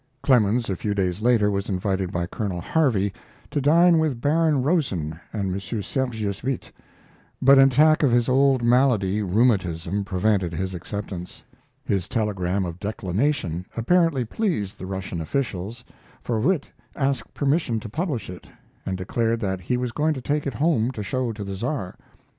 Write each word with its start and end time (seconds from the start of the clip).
Clemens, 0.23 0.67
a 0.67 0.75
few 0.75 0.95
days 0.95 1.21
later, 1.21 1.51
was 1.51 1.69
invited 1.69 2.11
by 2.11 2.25
Colonel 2.25 2.59
Harvey 2.59 3.13
to 3.51 3.61
dine 3.61 3.99
with 3.99 4.19
Baron 4.19 4.63
Rosen 4.63 5.19
and 5.31 5.53
M. 5.53 5.59
Sergius 5.83 6.41
Witte; 6.41 6.71
but 7.39 7.59
an 7.59 7.67
attack 7.69 8.01
of 8.01 8.09
his 8.11 8.27
old 8.27 8.63
malady 8.63 9.21
rheumatism 9.21 10.03
prevented 10.03 10.53
his 10.53 10.73
acceptance. 10.73 11.43
His 11.85 12.07
telegram 12.07 12.65
of 12.65 12.79
declination 12.79 13.67
apparently 13.77 14.25
pleased 14.25 14.79
the 14.79 14.87
Russian 14.87 15.21
officials, 15.21 15.83
for 16.23 16.39
Witte 16.39 16.71
asked 16.95 17.35
permission 17.35 17.79
to 17.81 17.87
publish 17.87 18.27
it, 18.27 18.49
and 18.87 18.97
declared 18.97 19.39
that 19.41 19.61
he 19.61 19.77
was 19.77 19.91
going 19.91 20.15
to 20.15 20.21
take 20.21 20.47
it 20.47 20.55
home 20.55 20.89
to 20.93 21.03
show 21.03 21.31
to 21.31 21.43
the 21.43 21.53
Tsar. 21.53 21.95